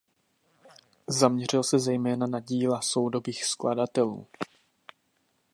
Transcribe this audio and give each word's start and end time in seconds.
Zaměřil 1.09 1.63
se 1.63 1.79
zejména 1.79 2.27
na 2.27 2.39
díla 2.39 2.81
soudobých 2.81 3.45
skladatelů. 3.45 4.27